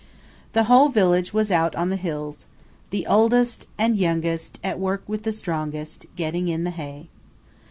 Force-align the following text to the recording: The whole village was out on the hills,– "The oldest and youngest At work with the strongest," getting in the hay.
The 0.53 0.63
whole 0.63 0.89
village 0.89 1.31
was 1.31 1.51
out 1.51 1.75
on 1.75 1.89
the 1.89 1.95
hills,– 1.95 2.47
"The 2.89 3.05
oldest 3.05 3.67
and 3.77 3.95
youngest 3.95 4.57
At 4.63 4.79
work 4.79 5.03
with 5.07 5.21
the 5.21 5.31
strongest," 5.31 6.07
getting 6.15 6.47
in 6.47 6.63
the 6.63 6.71
hay. 6.71 7.07